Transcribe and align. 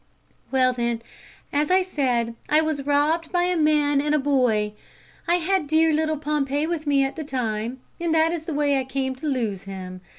"Well, 0.49 0.73
then, 0.73 1.03
as 1.53 1.69
I 1.69 1.83
said, 1.83 2.33
I 2.49 2.59
was 2.59 2.87
robbed 2.87 3.31
by 3.31 3.43
a 3.43 3.55
man 3.55 4.01
and 4.01 4.15
a 4.15 4.17
boy. 4.17 4.73
I 5.27 5.35
had 5.35 5.67
dear 5.67 5.93
little 5.93 6.17
Pompey 6.17 6.65
with 6.65 6.87
me 6.87 7.03
at 7.03 7.15
the 7.15 7.23
time, 7.23 7.79
and 7.99 8.11
that 8.15 8.31
is 8.31 8.45
the 8.45 8.53
way 8.55 8.79
I 8.79 8.83
came 8.83 9.13
to 9.17 9.27
lose 9.27 9.65
him. 9.65 10.01